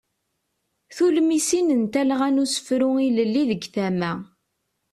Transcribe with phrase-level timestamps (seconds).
[0.95, 4.11] Tulmisin n talɣa n usefru ilelli deg tama.